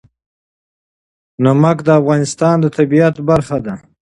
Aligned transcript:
نمک 1.43 1.77
د 1.83 1.89
افغانستان 2.01 2.55
د 2.61 2.65
طبیعت 2.77 3.15
برخه 3.29 3.57
ده. 3.65 3.73